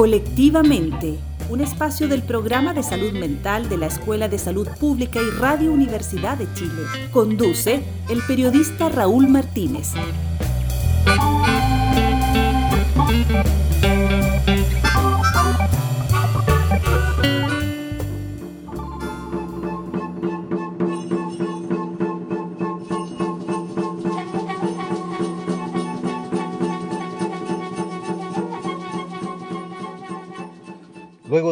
[0.00, 1.18] Colectivamente,
[1.50, 5.70] un espacio del programa de salud mental de la Escuela de Salud Pública y Radio
[5.70, 6.84] Universidad de Chile.
[7.12, 9.92] Conduce el periodista Raúl Martínez.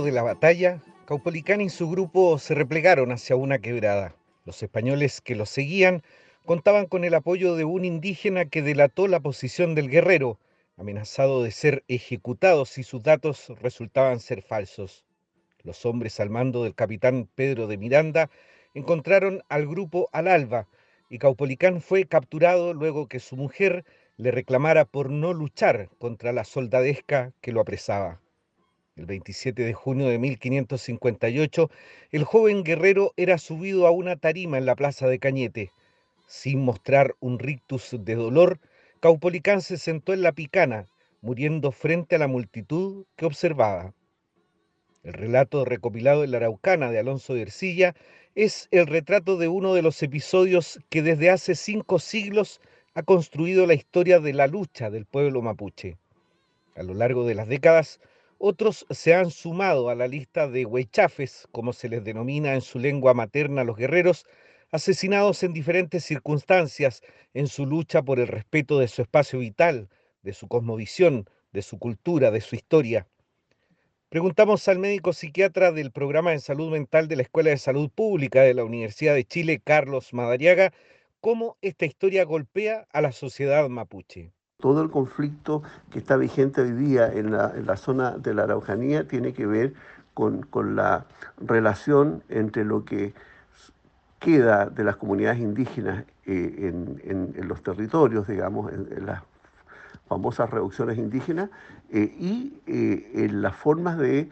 [0.08, 4.14] De la batalla, Caupolicán y su grupo se replegaron hacia una quebrada.
[4.46, 6.02] Los españoles que los seguían
[6.46, 10.38] contaban con el apoyo de un indígena que delató la posición del guerrero,
[10.78, 15.04] amenazado de ser ejecutado si sus datos resultaban ser falsos.
[15.62, 18.30] Los hombres al mando del capitán Pedro de Miranda
[18.72, 20.68] encontraron al grupo al alba
[21.10, 23.84] y Caupolicán fue capturado luego que su mujer
[24.16, 28.22] le reclamara por no luchar contra la soldadesca que lo apresaba.
[28.98, 31.70] El 27 de junio de 1558,
[32.10, 35.70] el joven guerrero era subido a una tarima en la plaza de Cañete.
[36.26, 38.58] Sin mostrar un rictus de dolor,
[38.98, 40.88] Caupolicán se sentó en la picana,
[41.20, 43.94] muriendo frente a la multitud que observaba.
[45.04, 47.94] El relato recopilado en la Araucana de Alonso de Ercilla
[48.34, 52.60] es el retrato de uno de los episodios que desde hace cinco siglos
[52.94, 55.98] ha construido la historia de la lucha del pueblo mapuche.
[56.74, 58.00] A lo largo de las décadas,
[58.38, 62.78] otros se han sumado a la lista de huechafes, como se les denomina en su
[62.78, 64.26] lengua materna a los guerreros,
[64.70, 67.02] asesinados en diferentes circunstancias
[67.34, 69.88] en su lucha por el respeto de su espacio vital,
[70.22, 73.06] de su cosmovisión, de su cultura, de su historia.
[74.08, 78.42] Preguntamos al médico psiquiatra del programa de salud mental de la Escuela de Salud Pública
[78.42, 80.72] de la Universidad de Chile, Carlos Madariaga,
[81.20, 84.32] cómo esta historia golpea a la sociedad mapuche.
[84.60, 89.32] Todo el conflicto que está vigente hoy día en la, zona de la Araucanía tiene
[89.32, 89.74] que ver
[90.14, 91.06] con, la
[91.36, 93.14] relación entre lo que
[94.18, 96.72] queda de las comunidades indígenas eh,
[97.04, 99.22] en, los territorios, digamos, en, las
[100.08, 101.50] famosas reducciones indígenas,
[101.92, 104.28] eh, y eh, en las formas de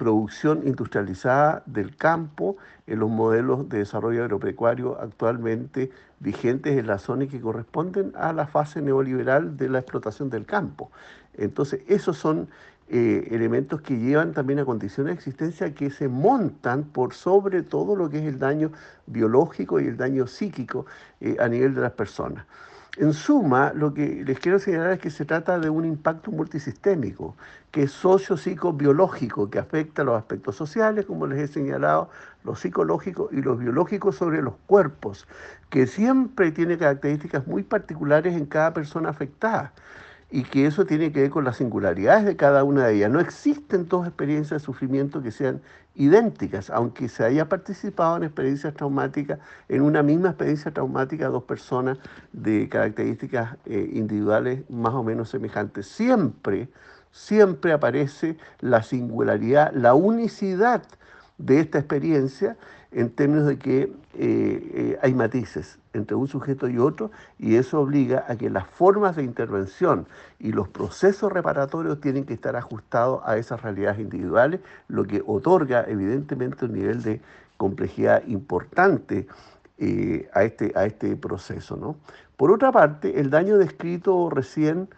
[0.00, 2.56] producción industrializada del campo
[2.86, 5.90] en los modelos de desarrollo agropecuario actualmente
[6.20, 10.46] vigentes en la zona y que corresponden a la fase neoliberal de la explotación del
[10.46, 10.90] campo.
[11.34, 12.48] Entonces, esos son
[12.88, 17.94] eh, elementos que llevan también a condiciones de existencia que se montan por sobre todo
[17.94, 18.72] lo que es el daño
[19.04, 20.86] biológico y el daño psíquico
[21.20, 22.46] eh, a nivel de las personas.
[22.96, 27.36] En suma, lo que les quiero señalar es que se trata de un impacto multisistémico,
[27.70, 32.10] que es socio-psico-biológico, que afecta los aspectos sociales, como les he señalado,
[32.44, 35.28] los psicológicos y los biológicos sobre los cuerpos,
[35.68, 39.72] que siempre tiene características muy particulares en cada persona afectada
[40.30, 43.10] y que eso tiene que ver con las singularidades de cada una de ellas.
[43.10, 45.60] No existen dos experiencias de sufrimiento que sean
[45.94, 51.98] idénticas, aunque se haya participado en experiencias traumáticas, en una misma experiencia traumática, dos personas
[52.32, 55.86] de características eh, individuales más o menos semejantes.
[55.88, 56.68] Siempre,
[57.10, 60.82] siempre aparece la singularidad, la unicidad
[61.38, 62.56] de esta experiencia
[62.92, 67.80] en términos de que eh, eh, hay matices entre un sujeto y otro y eso
[67.80, 70.06] obliga a que las formas de intervención
[70.38, 75.84] y los procesos reparatorios tienen que estar ajustados a esas realidades individuales, lo que otorga
[75.86, 77.20] evidentemente un nivel de
[77.56, 79.26] complejidad importante
[79.78, 81.76] eh, a, este, a este proceso.
[81.76, 81.96] ¿no?
[82.36, 84.88] Por otra parte, el daño descrito recién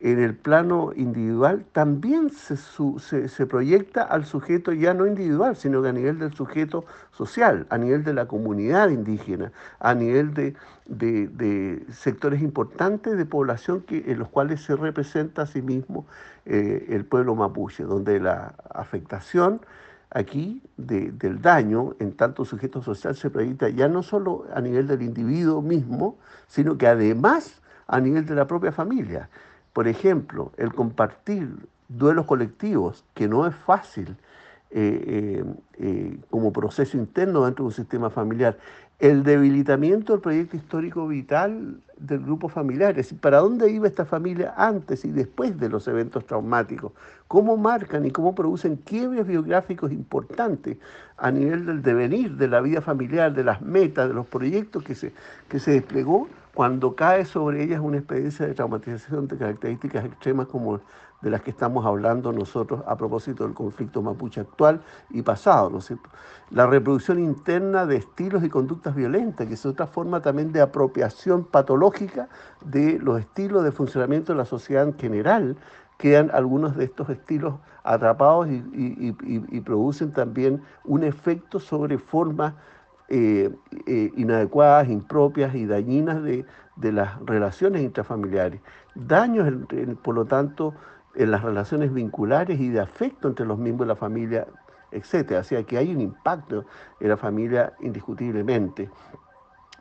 [0.00, 5.92] en el plano individual también se, proyecta al sujeto ya no individual, sino que a
[5.92, 10.54] nivel del sujeto social, a nivel de la comunidad indígena, a nivel de,
[10.86, 16.06] de, sectores importantes de población que, en los cuales se representa a sí mismo
[16.46, 19.60] eh, el pueblo mapuche, donde la afectación
[20.08, 25.02] aquí del daño en tanto sujeto social se proyecta ya no solo a nivel del
[25.02, 26.18] individuo mismo,
[26.48, 29.28] sino que además a nivel de la propia familia.
[29.72, 34.16] Por ejemplo, el compartir duelos colectivos, que no es fácil
[34.70, 35.44] eh, eh,
[35.78, 38.56] eh, como proceso interno dentro de un sistema familiar,
[39.00, 44.04] el debilitamiento del proyecto histórico vital del grupo familiar, es decir, para dónde iba esta
[44.04, 46.92] familia antes y después de los eventos traumáticos,
[47.26, 50.76] cómo marcan y cómo producen quiebres biográficos importantes
[51.16, 54.94] a nivel del devenir de la vida familiar, de las metas, de los proyectos que
[54.94, 55.14] se,
[55.48, 60.80] que se desplegó cuando cae sobre ellas una experiencia de traumatización de características extremas como
[61.20, 64.80] de las que estamos hablando nosotros a propósito del conflicto mapuche actual
[65.10, 65.92] y pasado, ¿no es?
[66.50, 71.44] La reproducción interna de estilos y conductas violentas, que es otra forma también de apropiación
[71.44, 72.28] patológica
[72.60, 75.56] de los estilos de funcionamiento de la sociedad en general,
[76.00, 82.54] quedan algunos de estos estilos atrapados y, producen también un efecto sobre formas
[83.08, 83.54] eh,
[83.86, 86.44] eh, inadecuadas, impropias y dañinas de,
[86.80, 88.60] las relaciones intrafamiliares.
[88.94, 89.52] Daños,
[90.02, 90.74] por lo tanto,
[91.20, 94.46] en las relaciones vinculares y de afecto entre los miembros de la familia,
[94.90, 95.32] etc.
[95.40, 96.64] O sea que hay un impacto
[96.98, 98.88] en la familia indiscutiblemente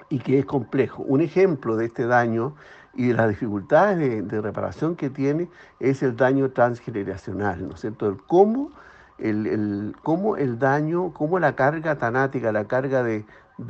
[0.10, 1.04] y que es complejo.
[1.04, 2.56] Un ejemplo de este daño
[2.94, 5.50] y de las dificultades de, reparación que tiene
[5.80, 8.10] es el daño transgeneracional, ¿no es cierto?
[8.10, 8.72] El cómo
[9.18, 13.26] el, cómo el daño, cómo la carga tanática, la carga de,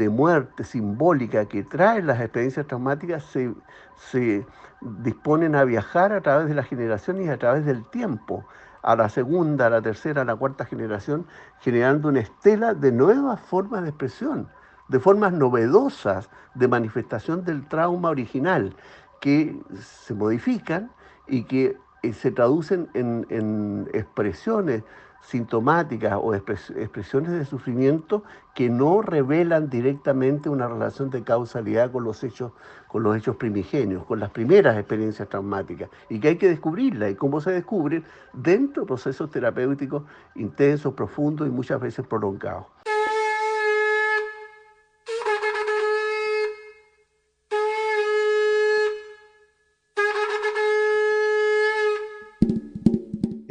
[0.09, 3.53] muerte simbólica que traen las experiencias traumáticas se,
[3.95, 4.45] se
[4.81, 8.45] disponen a viajar a través de las generaciones y a través del tiempo,
[8.81, 11.25] a la segunda, a la tercera, a la cuarta generación,
[11.59, 14.47] generando una estela de nuevas formas de expresión,
[14.87, 18.75] de formas novedosas de manifestación del trauma original,
[19.19, 20.91] que se modifican
[21.27, 24.83] y que eh, se traducen en, expresiones
[25.21, 28.23] sintomáticas o expresiones de sufrimiento
[28.55, 32.51] que no revelan directamente una relación de causalidad con los hechos,
[32.87, 37.09] con los hechos primigenios, con las primeras experiencias traumáticas, y que hay que descubrirla.
[37.09, 38.03] ¿Y cómo se descubre?
[38.33, 40.03] Dentro de procesos terapéuticos
[40.35, 42.65] intensos, profundos y muchas veces prolongados.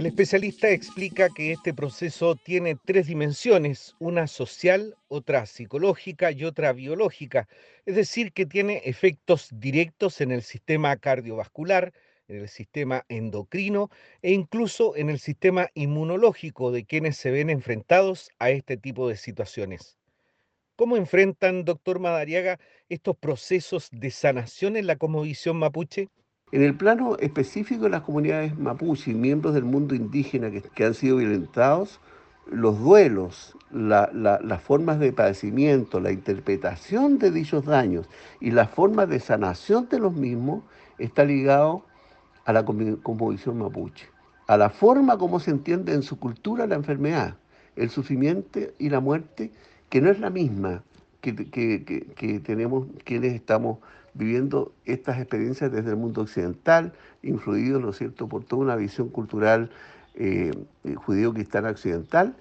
[0.08, 7.46] Especialista explica que este proceso tiene tres dimensiones, una social, otra psicológica y otra biológica,
[7.84, 11.92] es decir, que tiene efectos directos en el sistema cardiovascular,
[12.26, 13.90] en el sistema endocrino
[14.22, 19.16] e incluso en el sistema inmunológico de quienes se ven enfrentados a este tipo de
[19.16, 19.98] situaciones.
[20.74, 22.58] ¿Cómo enfrentan, doctor Madariaga,
[22.88, 26.08] estos procesos de sanación en la cosmovisión mapuche?
[26.50, 30.94] En el plano específico de las comunidades mapuche y miembros del mundo indígena que, han
[30.94, 32.00] sido violentados,
[32.50, 38.08] los duelos, las formas de padecimiento, la interpretación de dichos daños
[38.40, 40.62] y las formas de sanación de los mismos
[40.96, 41.84] está ligado
[42.46, 44.06] a la composición mapuche,
[44.46, 47.36] a la forma como se entiende en su cultura la enfermedad,
[47.76, 49.52] el sufrimiento y la muerte,
[49.90, 50.82] que no es la misma
[51.20, 53.80] que, que tenemos quienes estamos
[54.18, 56.92] viviendo estas experiencias desde el mundo occidental,
[57.22, 59.70] influido, ¿no cierto?, por toda una visión cultural
[60.16, 60.50] eh,
[60.96, 62.34] judío-cristiana occidental.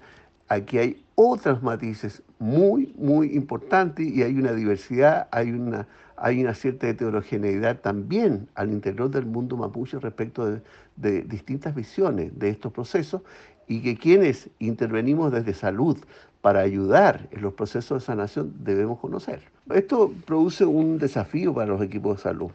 [0.48, 5.86] Aquí hay otros matices muy, muy importantes y hay una diversidad, hay una,
[6.16, 10.60] hay una cierta heterogeneidad también al interior del mundo mapuche respecto
[10.96, 13.22] de distintas visiones de estos procesos
[13.68, 15.98] y que quienes intervenimos desde salud,
[16.40, 19.42] para ayudar en los procesos de sanación debemos conocer.
[19.74, 22.50] Esto produce un desafío para los equipos de salud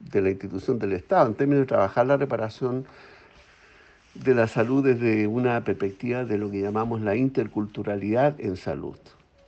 [0.00, 2.86] de la institución del Estado en términos de trabajar la reparación
[4.14, 8.96] de la salud desde una perspectiva de lo que llamamos la interculturalidad en salud,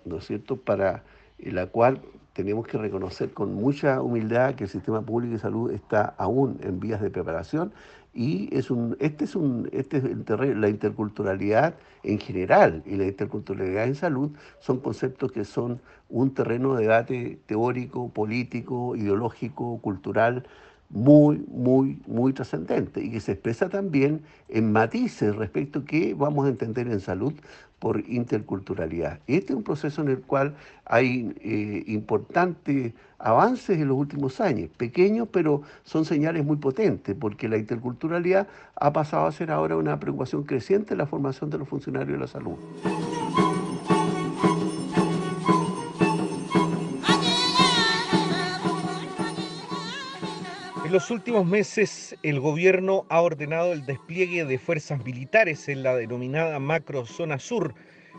[0.05, 0.57] ¿no es cierto?
[0.57, 1.03] Para
[1.39, 2.01] la cual
[2.39, 6.79] tenemos que reconocer con mucha humildad que el sistema público de salud está aún en
[6.79, 7.73] vías de preparación
[8.15, 10.05] y es un, este es un, este es
[10.57, 11.75] la interculturalidad
[12.05, 14.31] en general y la interculturalidad en salud
[14.61, 20.47] son conceptos que son un terreno de debate teórico, político, ideológico, cultural,
[20.91, 26.47] muy, muy, muy trascendente y que se expresa también en matices respecto a qué vamos
[26.47, 27.35] a entender en salud
[27.79, 29.21] por interculturalidad.
[29.27, 30.55] Este es un proceso en el cual
[30.85, 37.49] hay eh, importantes avances en los últimos años, pequeños, pero son señales muy potentes, porque
[37.49, 41.69] la interculturalidad ha pasado a ser ahora una preocupación creciente en la formación de los
[41.69, 42.57] funcionarios de la salud.
[50.89, 55.95] En los últimos meses, el gobierno ha ordenado el despliegue de fuerzas militares en la
[55.95, 57.75] denominada macro zona sur,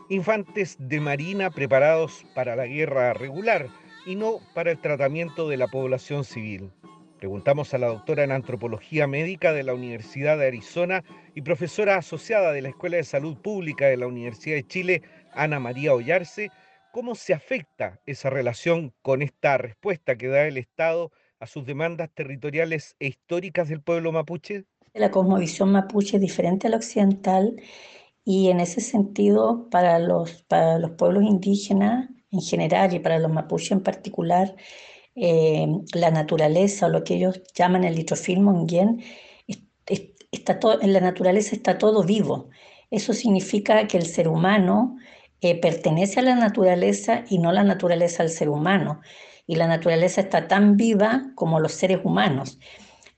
[0.07, 3.69] infantes de marina preparados para la guerra regular
[4.05, 6.69] y no para el tratamiento de la población civil.
[7.17, 12.51] Preguntamos a la doctora en antropología médica de la Universidad de Arizona y profesora asociada
[12.51, 15.01] de la Escuela de Salud Pública de la Universidad de Chile,
[15.33, 16.51] Ana María Ollarse,
[16.91, 22.09] cómo se afecta esa relación con esta respuesta que da el Estado a sus demandas
[22.13, 24.65] territoriales e históricas del pueblo mapuche?
[24.93, 27.55] La cosmovisión mapuche es diferente a la occidental
[28.25, 33.31] y en ese sentido para los, para los pueblos indígenas en general y para los
[33.31, 34.55] mapuches en particular,
[35.15, 39.01] eh, la naturaleza o lo que ellos llaman el litrofilmo en
[40.31, 42.49] está todo, en la naturaleza está todo vivo.
[42.91, 44.97] Eso significa que el ser humano
[45.41, 49.01] eh, pertenece a la naturaleza y no la naturaleza al ser humano
[49.49, 52.59] y la naturaleza está tan viva como los seres humanos.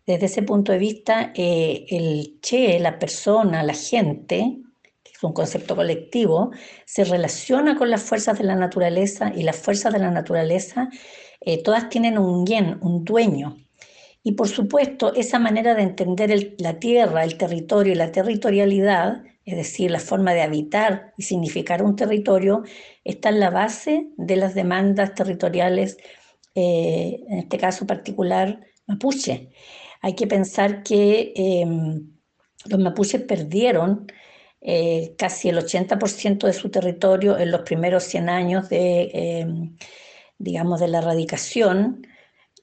[0.08, 4.60] Desde ese punto de vista, eh, el che, la persona, la gente,
[5.04, 6.52] que es un concepto colectivo,
[6.86, 10.88] se relaciona con las fuerzas de la naturaleza y las fuerzas de la naturaleza
[11.42, 13.58] eh, todas tienen un yen, un dueño.
[14.24, 19.58] Y por supuesto, esa manera de entender la tierra, el territorio y la territorialidad, es
[19.58, 22.64] decir, la forma de habitar y significar un territorio,
[23.04, 25.98] está en la base de las demandas territoriales,
[26.56, 29.50] eh, en este caso particular mapuche.
[30.02, 32.12] Hay que pensar que em,
[32.66, 34.08] los mapuches perdieron
[34.62, 39.78] eh, casi el 80% de su territorio en los primeros 100 años de, em,
[40.38, 42.08] digamos, de la erradicación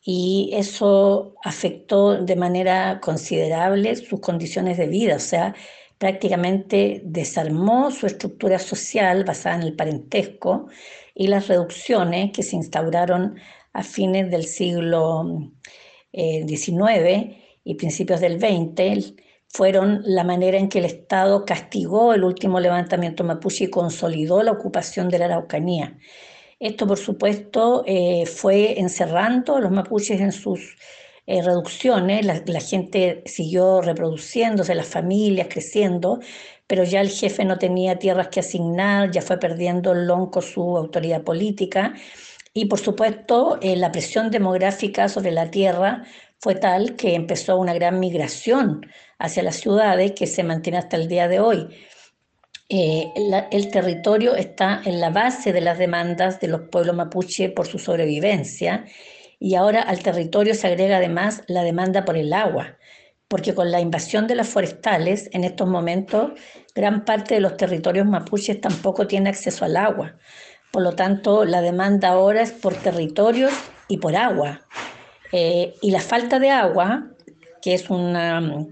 [0.03, 5.55] y eso afectó de manera considerable sus condiciones de vida, o sea,
[5.99, 10.69] prácticamente desarmó su estructura social basada en el parentesco
[11.15, 13.37] y las reducciones que se instauraron
[13.73, 15.53] a fines del siglo
[16.13, 19.15] XIX eh, y principios del XX
[19.49, 24.53] fueron la manera en que el Estado castigó el último levantamiento mapuche y consolidó la
[24.53, 25.99] ocupación de la Araucanía.
[26.61, 30.77] Esto, por supuesto, eh, fue encerrando a los mapuches en sus
[31.27, 36.21] eh, reducciones, la, la, gente siguió reproduciéndose, las familias creciendo,
[36.67, 40.77] pero ya el jefe no tenía tierras que asignar, ya fue perdiendo el lonco su
[40.77, 41.95] autoridad política
[42.53, 46.05] y por supuesto eh, la presión demográfica sobre la tierra
[46.39, 48.87] fue tal que empezó una gran migración
[49.19, 51.69] hacia las ciudades que se mantiene hasta el día de hoy.
[52.71, 53.13] Eh,
[53.51, 57.79] el territorio está en la base de las demandas de los pueblos mapuche por su
[57.79, 58.85] sobrevivencia
[59.39, 62.77] y ahora al territorio se agrega además la demanda por el agua,
[63.29, 66.33] porque con la invasión de las forestales, en estos momentos,
[66.75, 70.17] gran parte de los territorios mapuches tampoco tiene acceso al agua.
[70.71, 73.53] Por lo tanto, la demanda ahora es por territorios
[73.89, 74.61] y por agua.
[75.33, 77.11] Eh, y la falta de agua,
[77.63, 78.67] que es una,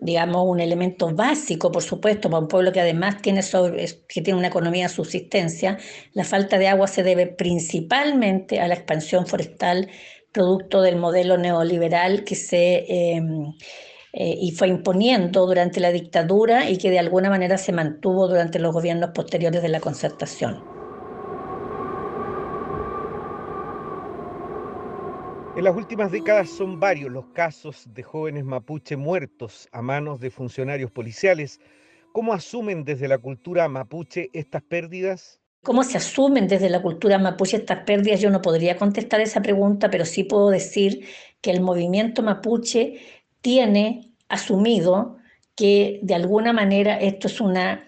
[0.00, 3.42] digamos, un elemento básico, por supuesto, para un pueblo que además tiene,
[4.08, 5.78] que tiene una economía de subsistencia,
[6.12, 9.88] la falta de agua se debe principalmente a la expansión forestal
[10.32, 13.54] producto del modelo neoliberal que se em,
[14.14, 18.58] eh, y fue imponiendo durante la dictadura y que de alguna manera se mantuvo durante
[18.58, 20.71] los gobiernos posteriores de la concertación.
[25.54, 30.30] En las últimas décadas son varios los casos de jóvenes mapuche muertos a manos de
[30.30, 31.60] funcionarios policiales.
[32.12, 35.40] ¿Cómo asumen desde la cultura mapuche estas pérdidas?
[35.62, 38.20] ¿Cómo se asumen desde la cultura mapuche estas pérdidas?
[38.20, 41.06] Yo no podría contestar esa pregunta, pero sí puedo decir
[41.42, 43.00] que el movimiento mapuche
[43.42, 45.18] tiene asumido
[45.54, 47.84] que de alguna manera esto es una,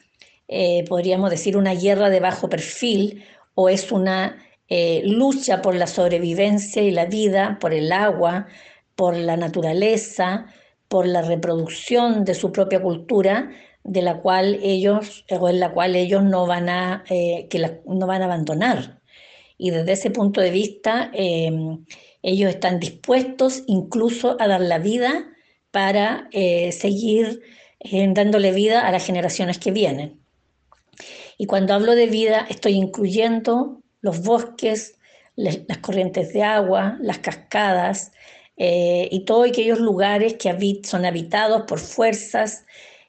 [0.49, 4.37] eh, podríamos decir, una guerra de bajo perfil o es una
[4.69, 8.47] eh, lucha por la sobrevivencia y la vida, por el agua,
[8.95, 10.47] por la naturaleza,
[10.89, 13.51] por la reproducción de su propia cultura,
[13.83, 18.07] de la cual ellos, o en la cual ellos no van a, eh, que no
[18.07, 19.03] van a abandonar.
[19.59, 21.85] Y desde ese punto de vista, em,
[22.23, 25.31] ellos están dispuestos incluso a dar la vida
[25.71, 27.43] para eh, seguir
[27.81, 30.21] eh, dándole vida a las generaciones que vienen.
[31.37, 34.99] Y cuando hablo de vida, estoy incluyendo los bosques,
[35.35, 38.13] las corrientes de agua, las cascadas
[38.57, 42.65] y todos aquellos lugares que son habitados por fuerzas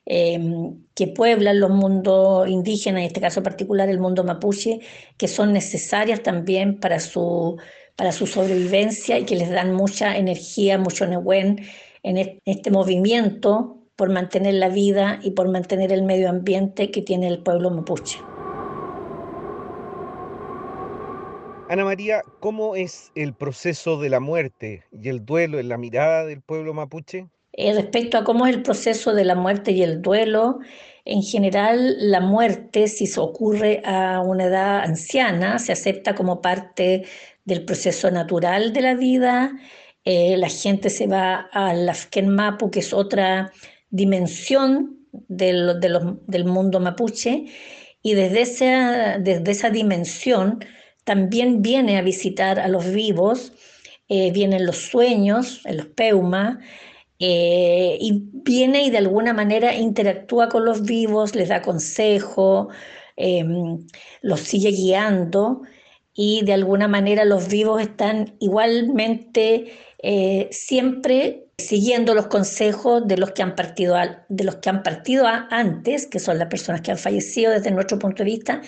[0.08, 4.82] Em, que pueblan los mundos indígenas, en este caso particular el mundo mapuche,
[5.18, 7.58] que son necesarias también para su,
[7.96, 11.66] para su sobrevivencia y que les dan mucha energía, mucho nehuen
[12.04, 17.28] en este movimiento por mantener la vida y por mantener el medio ambiente que tiene
[17.28, 18.20] el pueblo mapuche.
[21.68, 26.24] Ana María, ¿cómo es el proceso de la muerte y el duelo en la mirada
[26.24, 27.28] del pueblo mapuche?
[27.54, 30.60] Eh, respecto a cómo es el proceso de la muerte y el duelo,
[31.06, 37.06] en general la muerte, si se ocurre a una edad anciana, se acepta como parte
[37.46, 39.58] del proceso natural de la vida.
[40.04, 41.96] Eh, la gente se va a la
[42.26, 43.52] Mapu, que es otra
[43.90, 47.46] dimensión del, del mundo mapuche,
[48.04, 50.60] y desde esa, desde esa dimensión
[51.06, 53.54] también viene a visitar a los vivos,
[54.10, 56.60] eh, vienen los sueños, en los peuma,
[57.20, 62.70] eh, y viene y de alguna manera interactúa con los vivos, les da consejo,
[63.16, 63.88] em,
[64.22, 65.62] los sigue guiando
[66.16, 73.32] y de alguna manera los vivos están igualmente eh, siempre siguiendo los consejos de los
[73.32, 73.96] que han partido,
[74.30, 78.00] de los que han partido antes, que son las personas que han fallecido desde nuestro
[78.00, 78.62] punto de vista,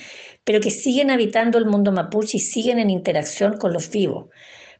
[0.44, 4.28] pero que siguen habitando el mundo mapuche y siguen en interacción con los vivos.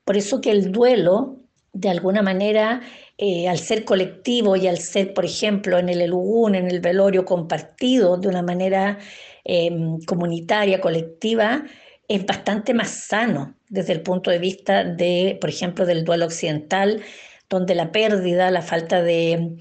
[0.04, 1.38] Por eso que el duelo
[1.74, 2.82] de alguna manera,
[3.18, 7.24] eh, al ser colectivo y al ser, por ejemplo, en el Elugún, en el velorio
[7.26, 8.98] compartido de una manera
[9.44, 11.64] em, comunitaria, colectiva,
[12.08, 17.02] es bastante más sano desde el punto de vista de, por ejemplo, del duelo occidental,
[17.50, 19.58] donde la pérdida, la falta de,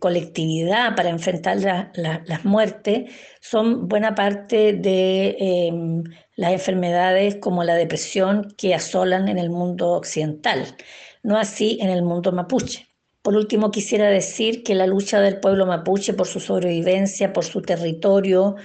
[0.00, 1.58] colectividad para enfrentar
[1.94, 6.02] las muertes son buena parte de em,
[6.34, 10.76] las enfermedades como la depresión que asolan en el mundo occidental,
[11.22, 12.88] no así en el mundo mapuche.
[13.22, 17.62] Por último, quisiera decir que la lucha del pueblo mapuche por su sobrevivencia, por su
[17.62, 18.56] territorio,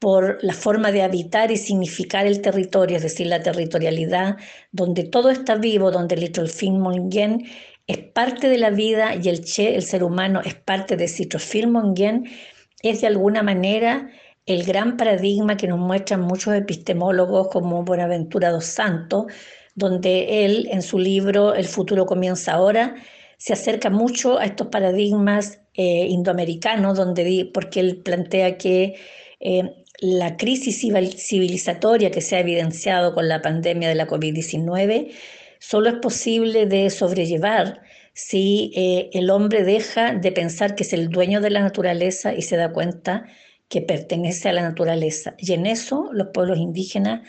[0.00, 4.36] por la forma de habitar y significar el territorio, es decir, la territorialidad,
[4.72, 7.46] donde todo está vivo, donde el Fin Mongen
[7.86, 11.68] es parte de la vida y el Che, el ser humano, es parte de Citrofil
[11.68, 12.28] Mongen,
[12.82, 14.10] es de alguna manera
[14.46, 19.26] el gran paradigma que nos muestran muchos epistemólogos como Buenaventura dos Santos,
[19.74, 22.96] donde él en su libro El futuro comienza ahora
[23.40, 28.96] se acerca mucho a estos paradigmas eh, indoamericanos, donde, porque él plantea que
[29.40, 35.12] eh, la crisis civilizatoria que se ha evidenciado con la pandemia de la COVID-19
[35.58, 37.82] solo es posible de sobrellevar
[38.14, 42.42] si eh, el hombre deja de pensar que es el dueño de la naturaleza y
[42.42, 43.26] se da cuenta
[43.68, 45.34] que pertenece a la naturaleza.
[45.38, 47.20] Y en eso los pueblos indígenas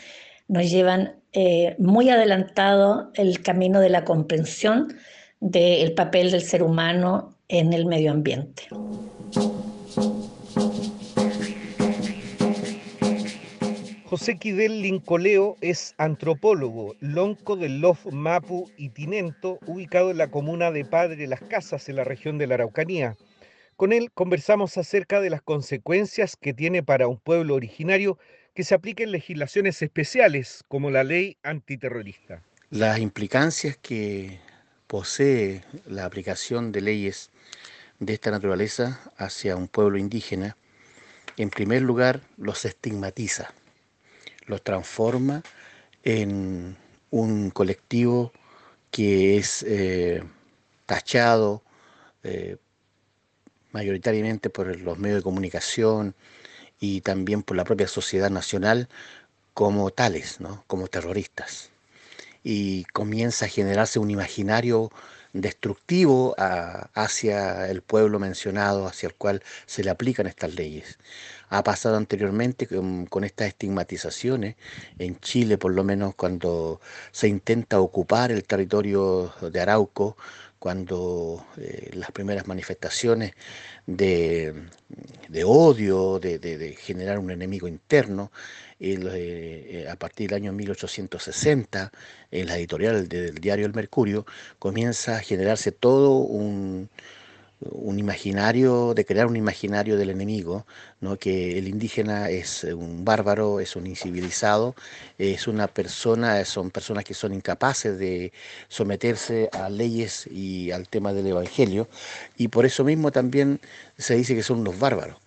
[0.48, 4.96] nos llevan eh, muy adelantado el camino de la comprensión
[5.40, 8.64] del papel del ser humano en el medio ambiente.
[14.12, 20.70] José Quidel Lincoleo es antropólogo, lonco del Lof Mapu y Tinento, ubicado en la comuna
[20.70, 23.16] de Padre Las Casas, en la región de la Araucanía.
[23.74, 28.18] Con él conversamos acerca de las consecuencias que tiene para un pueblo originario
[28.52, 32.42] que se apliquen legislaciones especiales como la ley antiterrorista.
[32.68, 34.40] Las implicancias que
[34.88, 37.30] posee la aplicación de leyes
[37.98, 40.58] de esta naturaleza hacia un pueblo indígena,
[41.38, 43.54] en primer lugar, los estigmatiza
[44.46, 45.42] los transforma
[46.02, 46.76] en
[47.10, 48.32] un colectivo
[48.90, 50.22] que es eh,
[50.86, 51.62] tachado
[52.22, 52.56] eh,
[53.72, 56.14] mayoritariamente por los medios de comunicación
[56.78, 58.88] y también por la propia sociedad nacional
[59.54, 60.64] como tales, ¿no?
[60.66, 61.70] como terroristas.
[62.42, 64.90] Y comienza a generarse un imaginario
[65.32, 66.34] destructivo
[66.94, 70.98] hacia el pueblo mencionado, hacia el cual se le aplican estas leyes.
[71.48, 74.56] Ha pasado anteriormente con, estas estigmatizaciones,
[74.98, 80.16] en Chile por lo menos cuando se intenta ocupar el territorio de Arauco,
[80.62, 83.32] cuando eh, las primeras manifestaciones
[83.84, 84.54] de,
[85.44, 88.30] odio, de, generar un enemigo interno,
[88.78, 91.90] eh, a partir del año 1860,
[92.30, 94.24] en la editorial del diario El Mercurio,
[94.60, 96.90] comienza a generarse todo un,
[97.70, 100.66] un imaginario, de crear un imaginario del enemigo,
[101.00, 101.16] ¿no?
[101.16, 104.74] que el indígena es un bárbaro, es un incivilizado,
[105.18, 108.32] es una persona, son personas que son incapaces de
[108.68, 111.88] someterse a leyes y al tema del evangelio,
[112.36, 113.60] y por eso mismo también
[113.98, 115.18] se dice que son los bárbaros.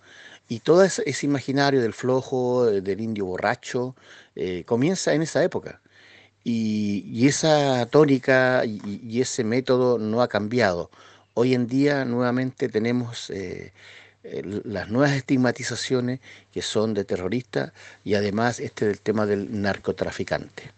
[0.48, 3.96] Y todo ese, imaginario del flojo, eh, del indio borracho,
[4.36, 5.80] eh, comienza en esa época.
[6.44, 10.90] Y, esa tónica y, ese método no ha cambiado.
[11.38, 13.72] Hoy en día nuevamente tenemos eh,
[14.64, 16.20] las nuevas estigmatizaciones
[16.50, 20.72] que son de terrorista y además este del tema del narcotraficante.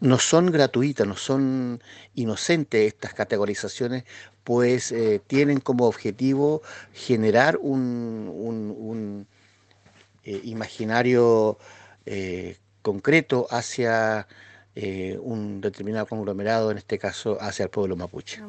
[0.00, 1.82] No son gratuitas, no son
[2.14, 4.04] inocentes estas categorizaciones
[4.44, 6.60] pues eh, tienen como objetivo
[6.92, 9.26] generar un,
[10.24, 11.56] eh, imaginario
[12.04, 14.26] eh, concreto hacia
[14.74, 18.40] un determinado conglomerado, en este caso hacia el pueblo mapuche.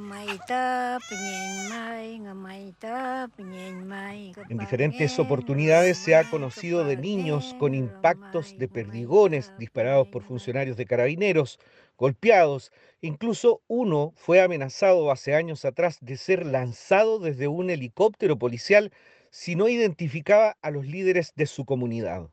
[4.50, 10.78] En diferentes oportunidades se ha conocido de niños con impactos de perdigones disparados por funcionarios
[10.78, 11.60] de carabineros,
[11.98, 12.72] golpeados
[13.04, 18.94] Incluso uno fue amenazado hace años atrás de ser lanzado desde un helicóptero policial
[19.30, 22.30] si no identificaba a los líderes de su comunidad.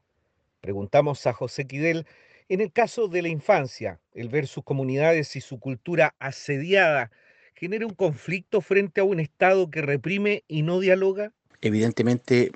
[0.60, 2.06] Preguntamos a José Quidel,
[2.50, 7.12] en el caso de la infancia, el ver sus comunidades y su cultura asediada,
[7.54, 11.32] ¿genera un conflicto frente a un Estado que reprime y no dialoga?
[11.60, 12.50] Evidentemente,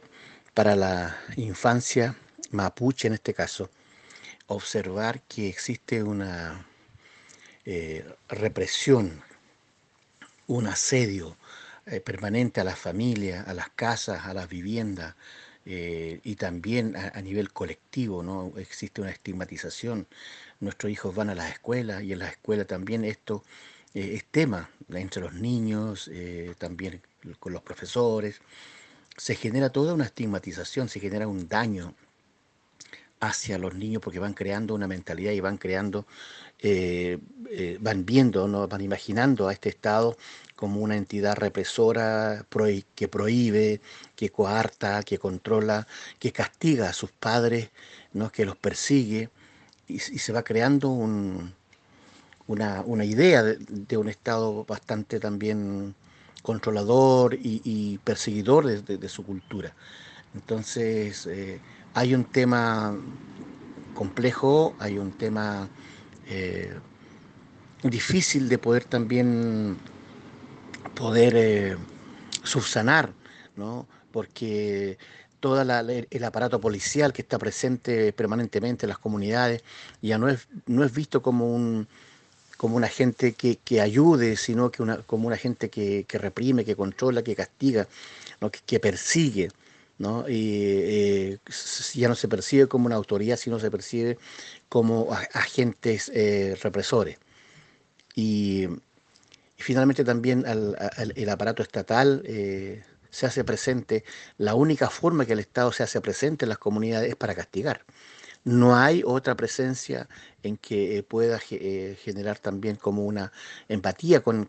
[0.52, 2.16] para la infancia
[2.50, 3.70] mapuche en este caso,
[4.48, 6.66] observar que existe una
[7.64, 9.22] eh, represión,
[10.48, 11.36] un asedio
[11.86, 15.14] eh, permanente a las familias, a las casas, a las viviendas,
[15.66, 18.52] eh, y también a, nivel colectivo, ¿no?
[18.56, 20.06] Existe una estigmatización.
[20.60, 23.44] Nuestros hijos van a las escuelas y en las escuelas también esto
[23.94, 26.10] es tema entre los niños,
[26.58, 27.00] también
[27.38, 28.40] con los profesores.
[29.16, 31.94] Se genera toda una estigmatización, se genera un daño
[33.26, 36.06] hacia los niños porque van creando una mentalidad y van creando,
[36.60, 37.18] eh,
[37.50, 38.66] eh, van viendo, ¿no?
[38.68, 40.16] van imaginando a este Estado
[40.56, 42.46] como una entidad represora
[42.94, 43.80] que prohíbe,
[44.16, 45.86] que coarta, que controla,
[46.18, 47.70] que castiga a sus padres,
[48.12, 48.30] ¿no?
[48.30, 49.30] que los persigue
[49.88, 51.54] y, se va creando una,
[53.04, 55.94] idea de, un Estado bastante también
[56.42, 59.74] controlador y, perseguidor de, su cultura.
[60.34, 61.60] Entonces, eh,
[61.94, 62.96] hay un tema
[63.94, 65.68] complejo, hay un tema
[66.26, 66.72] eh,
[67.82, 69.76] difícil de poder también
[70.94, 71.76] poder eh,
[72.42, 73.12] subsanar,
[73.56, 73.86] ¿no?
[74.12, 74.98] porque
[75.40, 79.62] todo el aparato policial que está presente permanentemente en las comunidades
[80.00, 81.86] ya no es, no es visto como un
[82.56, 87.22] como una gente que, ayude, sino que una, como una gente que, reprime, que controla,
[87.22, 87.86] que castiga,
[88.64, 89.50] que persigue.
[89.98, 90.24] ¿No?
[90.28, 91.38] Eh,
[91.94, 94.18] ya no se percibe como una autoridad, sino se percibe
[94.68, 97.18] como agentes eh, represores.
[98.14, 98.68] Y,
[99.56, 104.04] finalmente también el aparato estatal eh, se hace presente,
[104.36, 107.84] la única forma que el Estado se hace presente en las comunidades es para castigar
[108.44, 110.08] no hay otra presencia
[110.42, 113.32] en que pueda generar también como una
[113.68, 114.48] empatía con,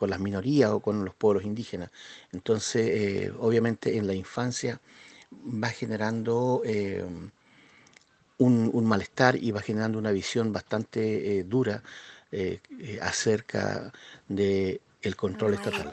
[0.00, 1.90] las minorías o con los pueblos indígenas.
[2.32, 4.80] Entonces, eh, obviamente en la infancia
[5.32, 7.04] va generando eh,
[8.38, 11.82] un, malestar y va generando una visión bastante eh, dura
[13.00, 13.92] acerca
[14.28, 15.90] de el control estatal.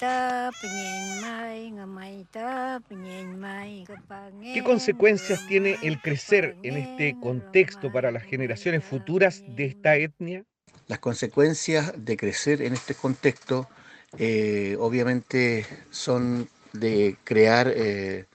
[4.41, 10.43] ¿Qué consecuencias tiene el crecer en este contexto para las generaciones futuras de esta etnia?
[10.88, 13.69] Las consecuencias de crecer en este contexto
[14.17, 18.26] eh, obviamente son de crear eh,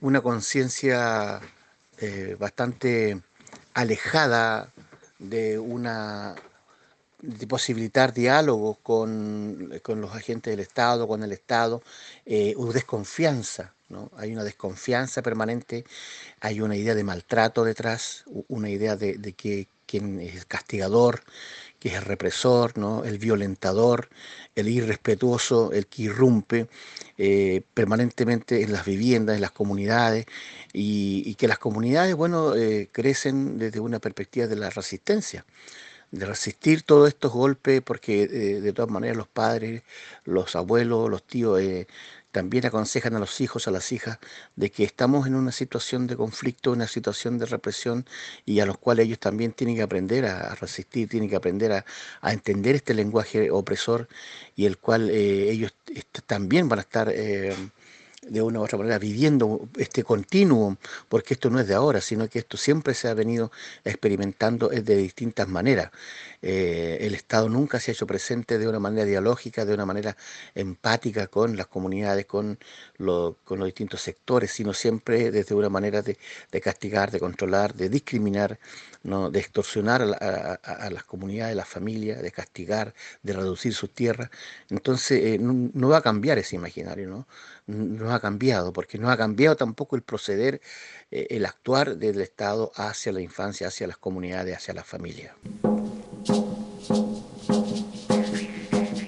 [0.00, 1.40] una conciencia
[1.98, 3.20] eh, bastante
[3.74, 4.72] alejada
[5.18, 6.34] de una
[7.22, 11.82] de posibilitar diálogos con, los agentes del Estado, con el Estado,
[12.26, 14.10] eh, desconfianza, ¿no?
[14.16, 15.84] Hay una desconfianza permanente,
[16.40, 21.22] hay una idea de maltrato detrás, una idea de, que quien es castigador,
[21.80, 23.04] que es el represor, ¿no?
[23.04, 24.08] el violentador,
[24.54, 26.68] el irrespetuoso, el que irrumpe
[27.18, 30.26] eh, permanentemente en las viviendas, en las comunidades,
[30.72, 35.44] y, que las comunidades, bueno, eh, crecen desde una perspectiva de la resistencia
[36.10, 39.82] de resistir todos estos golpes, porque eh, de todas maneras los padres,
[40.24, 41.86] los abuelos, los tíos eh,
[42.32, 44.18] también aconsejan a los hijos, a las hijas,
[44.56, 48.06] de que estamos en una situación de conflicto, una situación de represión,
[48.44, 51.84] y a los cuales ellos también tienen que aprender a, resistir, tienen que aprender a,
[52.32, 54.08] entender este lenguaje opresor,
[54.56, 55.74] y el cual eh, ellos
[56.26, 57.12] también van a estar
[58.22, 60.76] de una u otra manera viviendo este continuum,
[61.08, 63.50] porque esto no es de ahora, sino que esto siempre se ha venido
[63.84, 65.90] experimentando de distintas maneras.
[66.42, 70.16] Eh, el Estado nunca se ha hecho presente de una manera dialógica, de una manera
[70.54, 72.58] empática con las comunidades, con,
[72.98, 76.16] con los distintos sectores, sino siempre desde una manera de,
[76.60, 78.58] castigar, de controlar, de discriminar,
[79.02, 79.30] ¿no?
[79.30, 84.30] de extorsionar a, las comunidades, a las familias, de castigar, de reducir sus tierras.
[84.70, 87.26] Entonces eh, no, va a cambiar ese imaginario, ¿no?
[87.70, 90.60] No ha cambiado, porque no ha cambiado tampoco el proceder,
[91.10, 95.34] eh, el actuar del Estado hacia la infancia, hacia las comunidades, hacia la familia.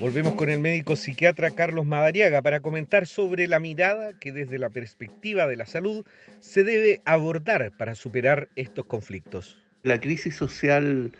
[0.01, 4.69] Volvemos con el médico psiquiatra Carlos Madariaga para comentar sobre la mirada que desde la
[4.69, 6.05] perspectiva de la salud
[6.41, 9.59] se debe abordar para superar estos conflictos.
[9.85, 11.13] La crisis social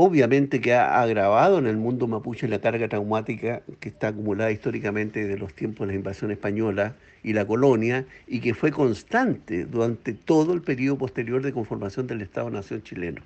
[0.00, 5.26] obviamente que ha agravado en el mundo mapuche la carga traumática que está acumulada históricamente
[5.26, 10.12] de los tiempos de la invasión española y la colonia y que fue constante durante
[10.12, 13.22] todo el periodo posterior de conformación del Estado-Nación chileno.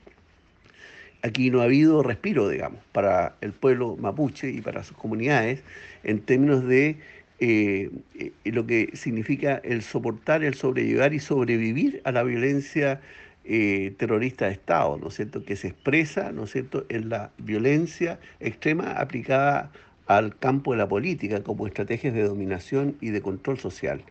[1.20, 5.62] Aquí no ha habido respiro, digamos, para el pueblo mapuche y para sus comunidades
[6.04, 6.96] en términos de
[7.38, 12.98] eh, eh, lo que significa el soportar, el sobrellevar y sobrevivir a la violencia
[13.44, 17.30] eh, terrorista de Estado, ¿no es cierto?, que se expresa, ¿no es cierto?, en la
[17.38, 19.70] violencia extrema aplicada
[20.06, 24.02] al campo de la política como estrategias de dominación y de control social.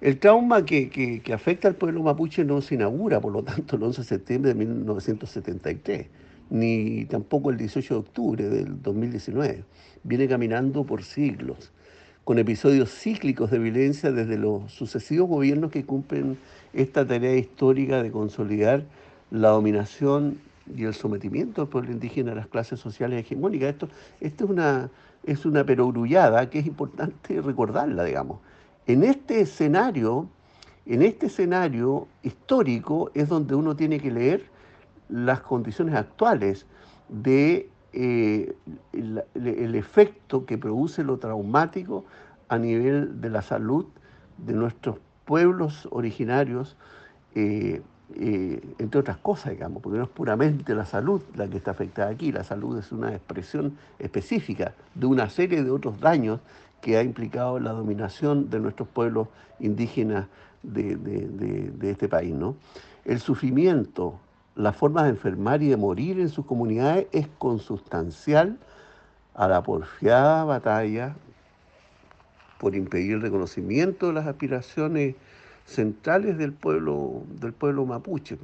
[0.00, 3.82] El trauma que, que afecta al pueblo mapuche no se inaugura, por lo tanto, el
[3.82, 6.06] 11 de septiembre de 1973
[6.50, 9.64] ni tampoco el 18 de octubre del 2019.
[10.04, 11.72] Viene caminando por siglos,
[12.26, 16.36] con episodios cíclicos de violencia desde los sucesivos gobiernos que cumplen
[16.72, 18.82] esta tarea histórica de consolidar
[19.30, 20.40] la dominación
[20.74, 23.68] y el sometimiento del pueblo indígena a las clases sociales hegemónicas.
[23.68, 23.88] Esto,
[24.20, 24.90] esto es, una,
[25.22, 28.40] es una perogrullada que es importante recordarla, digamos.
[28.88, 30.28] En este escenario,
[30.84, 34.42] en este escenario histórico es donde uno tiene que leer
[35.08, 36.66] las condiciones actuales
[37.08, 38.54] de eh,
[38.92, 42.04] el, efecto que produce lo traumático
[42.46, 43.86] a nivel de la salud
[44.36, 46.76] de nuestros pueblos originarios,
[47.34, 47.80] eh,
[48.16, 52.10] eh, entre otras cosas, digamos, porque no es puramente la salud la que está afectada
[52.10, 56.40] aquí, la salud es una expresión específica de una serie de otros daños
[56.82, 59.28] que ha implicado la dominación de nuestros pueblos
[59.58, 60.26] indígenas
[60.62, 62.34] de, de este país.
[62.34, 62.56] ¿no?
[63.06, 64.20] El sufrimiento,
[64.56, 68.58] la forma de enfermar y de morir en sus comunidades es consustancial
[69.34, 71.14] a la porfiada batalla
[72.58, 75.14] por impedir el reconocimiento de las aspiraciones
[75.66, 78.38] centrales del pueblo, del pueblo mapuche.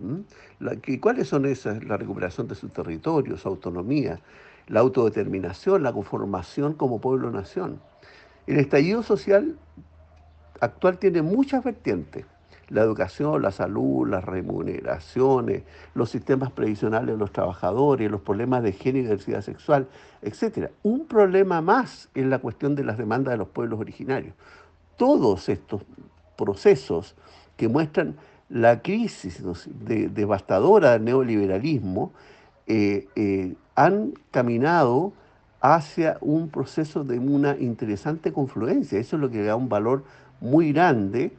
[1.00, 1.82] ¿Cuáles son esas?
[1.84, 4.20] La recuperación de su territorio, su autonomía,
[4.68, 7.80] la autodeterminación, la conformación como pueblo-nación.
[8.46, 9.56] El estallido social
[10.60, 12.26] actual tiene muchas vertientes
[12.72, 15.62] la educación, la salud, las remuneraciones,
[15.94, 19.88] los sistemas previsionales de los trabajadores, los problemas de género y diversidad sexual,
[20.22, 20.70] etc.
[20.82, 24.34] Un problema más es la cuestión de las demandas de los pueblos originarios.
[24.96, 25.82] Todos estos
[26.36, 27.14] procesos
[27.56, 28.16] que muestran
[28.48, 29.42] la crisis
[29.86, 32.12] devastadora del neoliberalismo
[32.66, 35.12] eh, eh, han caminado
[35.60, 38.98] hacia un proceso de una interesante confluencia.
[38.98, 40.04] Eso es lo que le da un valor
[40.40, 41.32] muy grande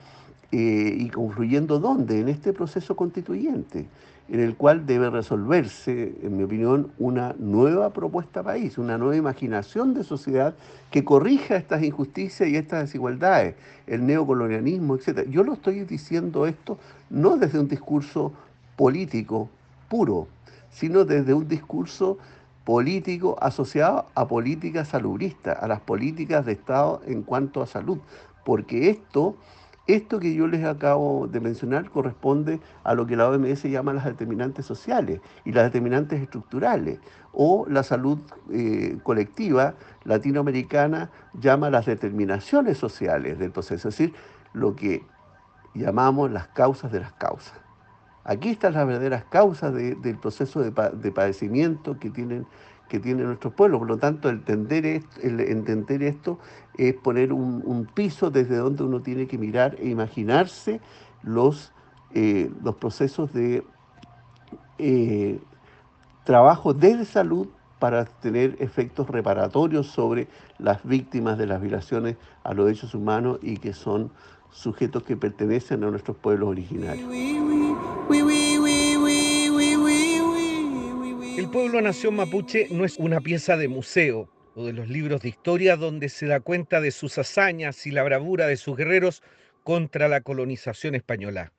[0.56, 3.88] eh, y confluyendo dónde, en este proceso constituyente,
[4.30, 9.96] en el cual debe resolverse, en mi opinión, una nueva propuesta país, una nueva imaginación
[9.96, 10.54] de sociedad
[10.92, 13.56] que corrija estas injusticias y estas desigualdades,
[13.88, 15.28] el neocolonialismo, etc.
[15.28, 16.78] Yo lo estoy diciendo esto
[17.10, 18.32] no desde un discurso
[18.76, 19.50] político
[19.90, 20.28] puro,
[20.70, 22.20] sino desde un discurso
[22.64, 27.98] político asociado a políticas salubristas, a las políticas de Estado en cuanto a salud,
[28.46, 29.36] porque esto
[29.86, 34.06] esto que yo les acabo de mencionar corresponde a lo que la OMS llama las
[34.06, 37.00] determinantes sociales y las determinantes estructurales,
[37.34, 38.20] o la salud
[38.52, 39.74] eh, colectiva
[40.06, 44.14] latinoamericana llama las determinaciones sociales del proceso, es decir,
[44.54, 45.04] lo que
[45.74, 47.60] llamamos las causas de las causas.
[48.24, 52.48] Aquí están las verdaderas causas del proceso de, de padecimiento que tienen
[52.94, 53.80] que tiene nuestro pueblo.
[53.80, 54.86] Por lo tanto, entender
[56.04, 56.40] esto,
[56.78, 60.80] es poner un, piso desde donde uno tiene que mirar e imaginarse
[61.24, 61.72] los,
[62.14, 63.64] eh, los procesos de
[64.78, 65.40] eh,
[66.24, 67.48] trabajo de salud
[67.80, 70.28] para tener efectos reparatorios sobre
[70.60, 74.12] las víctimas de las violaciones a los derechos humanos y que son
[74.52, 77.10] sujetos que pertenecen a nuestros pueblos originarios.
[81.44, 85.28] El pueblo nación mapuche no es una pieza de museo o de los libros de
[85.28, 89.22] historia donde se da cuenta de sus hazañas y la bravura de sus guerreros
[89.66, 91.52] contra la colonización española.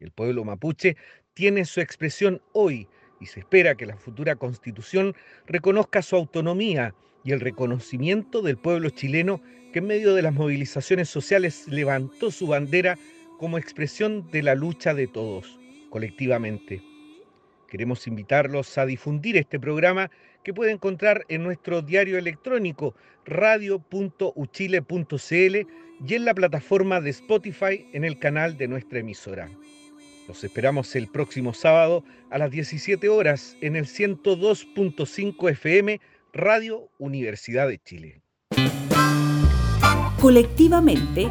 [0.00, 0.98] El pueblo mapuche
[1.32, 2.88] tiene su expresión hoy
[3.22, 5.14] y se espera que la futura constitución
[5.46, 9.40] reconozca su autonomía y el reconocimiento del pueblo chileno
[9.72, 12.98] que en medio de las movilizaciones sociales levantó su bandera
[13.38, 16.91] como expresión de la lucha de todos, colectivamente.
[17.72, 20.10] Queremos invitarlos a difundir este programa
[20.44, 25.66] que puede encontrar en nuestro diario electrónico radio.uchile.cl
[26.06, 29.48] y en la plataforma de Spotify en el canal de nuestra emisora.
[30.28, 35.98] Los esperamos el próximo sábado a las 17 horas en el 102.5 FM
[36.34, 38.20] Radio Universidad de Chile.
[40.20, 41.30] Colectivamente